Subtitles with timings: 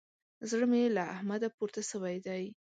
[0.49, 2.43] زړه مې له احمده پورته سوی دی.